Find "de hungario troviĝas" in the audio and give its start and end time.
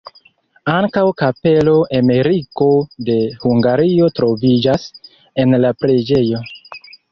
3.11-4.91